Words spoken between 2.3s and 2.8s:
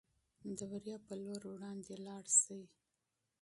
شئ.